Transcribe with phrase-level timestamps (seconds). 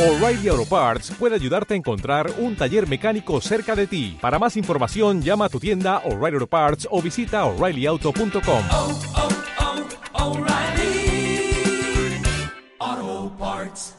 [0.00, 4.16] O'Reilly Auto Parts puede ayudarte a encontrar un taller mecánico cerca de ti.
[4.18, 8.64] Para más información, llama a tu tienda O'Reilly Auto Parts o visita oreillyauto.com.
[8.72, 9.00] oh,
[12.80, 13.96] oh, Parts.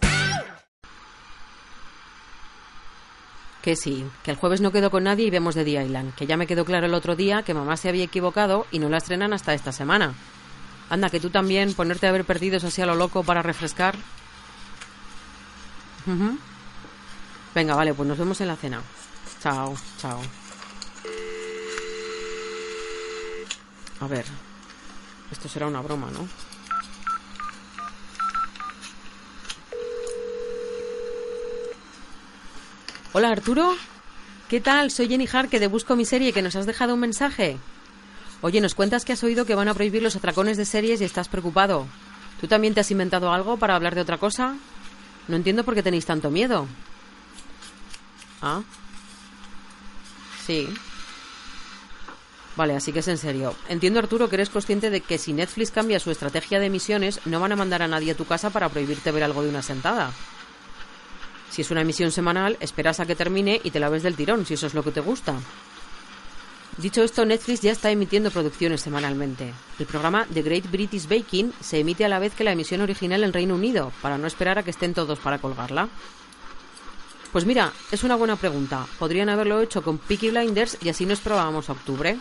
[3.62, 6.26] Que sí, que el jueves no quedo con nadie y vemos de The Island, que
[6.26, 8.97] ya me quedó claro el otro día que mamá se había equivocado y no la
[8.97, 10.15] estrenan hasta esta semana.
[10.90, 13.94] Anda, que tú también ponerte a ver perdidos así a lo loco para refrescar.
[17.54, 18.82] Venga, vale, pues nos vemos en la cena.
[19.42, 20.22] Chao, chao.
[24.00, 24.26] A ver,
[25.32, 26.28] esto será una broma, ¿no?
[33.14, 33.76] Hola Arturo,
[34.48, 34.90] ¿qué tal?
[34.90, 37.58] Soy Jenny Harke de Busco mi serie que nos has dejado un mensaje.
[38.42, 41.04] Oye, nos cuentas que has oído que van a prohibir los atracones de series y
[41.04, 41.86] estás preocupado.
[42.40, 44.56] ¿Tú también te has inventado algo para hablar de otra cosa?
[45.27, 46.67] No entiendo por qué tenéis tanto miedo.
[48.41, 48.61] Ah.
[50.45, 50.67] Sí.
[52.55, 53.55] Vale, así que es en serio.
[53.69, 57.39] Entiendo, Arturo, que eres consciente de que si Netflix cambia su estrategia de emisiones, no
[57.39, 60.11] van a mandar a nadie a tu casa para prohibirte ver algo de una sentada.
[61.50, 64.45] Si es una emisión semanal, esperas a que termine y te la ves del tirón,
[64.45, 65.35] si eso es lo que te gusta.
[66.77, 69.53] Dicho esto, Netflix ya está emitiendo producciones semanalmente.
[69.77, 73.23] El programa The Great British Baking se emite a la vez que la emisión original
[73.23, 75.89] en Reino Unido, para no esperar a que estén todos para colgarla.
[77.31, 78.88] Pues mira, es una buena pregunta.
[79.00, 82.17] Podrían haberlo hecho con Peaky Blinders y así nos probábamos a octubre.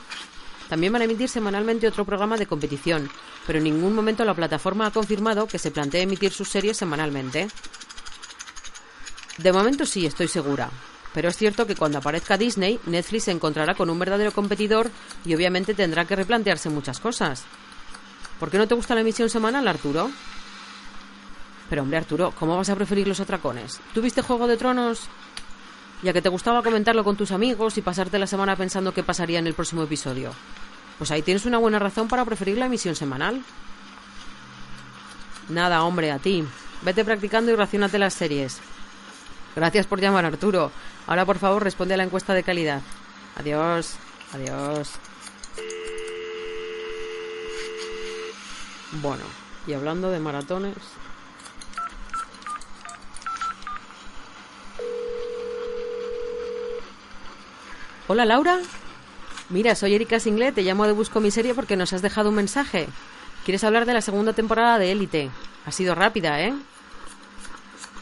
[0.68, 3.10] También van a emitir semanalmente otro programa de competición,
[3.46, 7.48] pero en ningún momento la plataforma ha confirmado que se plantea emitir sus series semanalmente.
[9.38, 10.70] De momento sí, estoy segura.
[11.12, 14.90] Pero es cierto que cuando aparezca Disney, Netflix se encontrará con un verdadero competidor
[15.24, 17.44] y obviamente tendrá que replantearse muchas cosas.
[18.38, 20.10] ¿Por qué no te gusta la emisión semanal, Arturo?
[21.68, 23.80] Pero hombre, Arturo, ¿cómo vas a preferir los atracones?
[23.92, 25.08] ¿Tú viste Juego de Tronos?
[26.02, 29.38] Ya que te gustaba comentarlo con tus amigos y pasarte la semana pensando qué pasaría
[29.38, 30.32] en el próximo episodio.
[30.98, 33.42] Pues ahí tienes una buena razón para preferir la emisión semanal.
[35.48, 36.44] Nada, hombre, a ti.
[36.82, 38.60] Vete practicando y racionate las series.
[39.60, 40.72] Gracias por llamar, Arturo.
[41.06, 42.80] Ahora, por favor, responde a la encuesta de calidad.
[43.36, 43.96] Adiós.
[44.32, 44.92] Adiós.
[49.02, 49.22] Bueno,
[49.66, 50.76] y hablando de maratones...
[58.08, 58.60] Hola, Laura.
[59.50, 62.36] Mira, soy Erika Singlet, te llamo de Busco mi serie porque nos has dejado un
[62.36, 62.88] mensaje.
[63.44, 65.30] ¿Quieres hablar de la segunda temporada de Élite?
[65.66, 66.54] Ha sido rápida, ¿eh?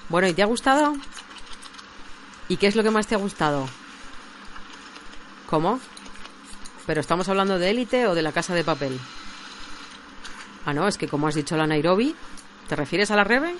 [0.09, 0.95] Bueno, ¿y te ha gustado?
[2.49, 3.69] ¿Y qué es lo que más te ha gustado?
[5.49, 5.81] ¿Cómo?
[6.87, 8.99] ¿Pero estamos hablando de élite o de la casa de papel?
[10.65, 12.15] Ah, no, es que como has dicho la Nairobi,
[12.69, 13.55] ¿te refieres a la Rebe?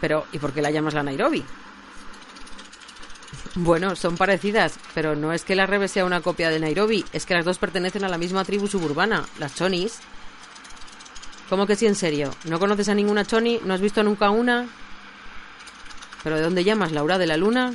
[0.00, 1.44] Pero, ¿y por qué la llamas la Nairobi?
[3.56, 7.26] Bueno, son parecidas, pero no es que la Rebe sea una copia de Nairobi, es
[7.26, 9.98] que las dos pertenecen a la misma tribu suburbana, las chonis.
[11.48, 12.30] ¿Cómo que sí, en serio?
[12.44, 13.60] ¿No conoces a ninguna choni?
[13.64, 14.68] ¿No has visto nunca una?
[16.22, 17.18] ¿Pero de dónde llamas, Laura?
[17.18, 17.74] ¿De la luna?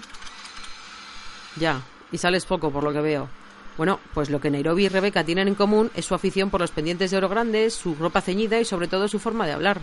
[1.55, 3.29] Ya, y sales poco, por lo que veo.
[3.77, 6.71] Bueno, pues lo que Nairobi y Rebeca tienen en común es su afición por los
[6.71, 9.81] pendientes de oro grandes, su ropa ceñida y sobre todo su forma de hablar.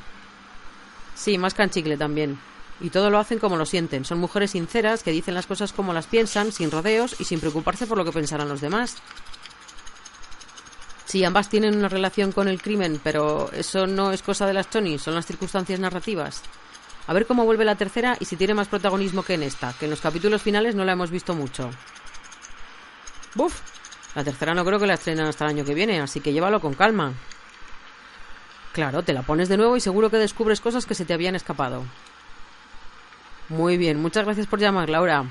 [1.14, 2.38] Sí, más canchicle también.
[2.80, 4.04] Y todo lo hacen como lo sienten.
[4.04, 7.86] Son mujeres sinceras que dicen las cosas como las piensan, sin rodeos y sin preocuparse
[7.86, 8.96] por lo que pensarán los demás.
[11.04, 14.70] Sí, ambas tienen una relación con el crimen, pero eso no es cosa de las
[14.70, 16.42] Tony, son las circunstancias narrativas.
[17.06, 19.86] A ver cómo vuelve la tercera y si tiene más protagonismo que en esta, que
[19.86, 21.70] en los capítulos finales no la hemos visto mucho.
[23.34, 23.60] Buf,
[24.14, 26.60] la tercera no creo que la estrenen hasta el año que viene, así que llévalo
[26.60, 27.12] con calma.
[28.72, 31.34] Claro, te la pones de nuevo y seguro que descubres cosas que se te habían
[31.34, 31.84] escapado.
[33.48, 35.24] Muy bien, muchas gracias por llamar, Laura.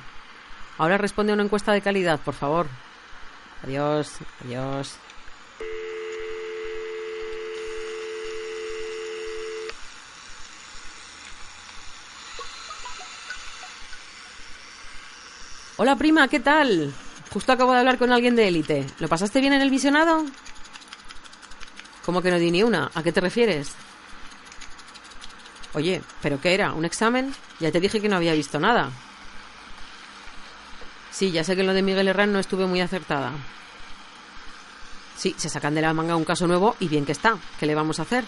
[0.78, 2.68] Ahora responde a una encuesta de calidad, por favor.
[3.64, 4.98] Adiós, adiós.
[15.82, 16.94] Hola prima, ¿qué tal?
[17.34, 18.86] Justo acabo de hablar con alguien de élite.
[19.00, 20.28] ¿Lo pasaste bien en el visionado?
[22.06, 22.92] ¿Cómo que no di ni una?
[22.94, 23.74] ¿A qué te refieres?
[25.74, 26.74] Oye, ¿pero qué era?
[26.74, 27.34] ¿Un examen?
[27.60, 28.92] Ya te dije que no había visto nada.
[31.10, 33.32] Sí, ya sé que en lo de Miguel Herrán no estuve muy acertada.
[35.18, 37.40] Sí, se sacan de la manga un caso nuevo y bien que está.
[37.60, 38.24] ¿Qué le vamos a hacer?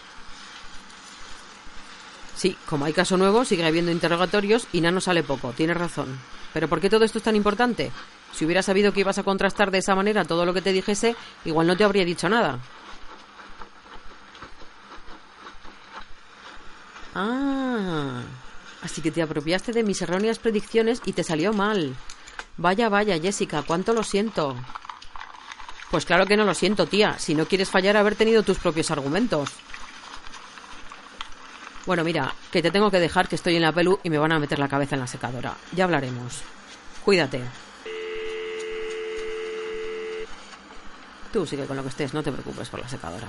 [2.35, 5.51] Sí, como hay caso nuevo, sigue habiendo interrogatorios y Nano sale poco.
[5.51, 6.19] Tienes razón.
[6.53, 7.91] Pero ¿por qué todo esto es tan importante?
[8.33, 11.15] Si hubiera sabido que ibas a contrastar de esa manera todo lo que te dijese,
[11.45, 12.59] igual no te habría dicho nada.
[17.15, 18.21] Ah.
[18.81, 21.95] Así que te apropiaste de mis erróneas predicciones y te salió mal.
[22.57, 24.55] Vaya, vaya, Jessica, cuánto lo siento.
[25.89, 27.17] Pues claro que no lo siento, tía.
[27.19, 29.49] Si no quieres fallar, haber tenido tus propios argumentos.
[31.85, 34.31] Bueno, mira, que te tengo que dejar que estoy en la pelu y me van
[34.31, 35.55] a meter la cabeza en la secadora.
[35.73, 36.41] Ya hablaremos.
[37.03, 37.41] Cuídate.
[41.33, 43.27] Tú sigue con lo que estés, no te preocupes por la secadora.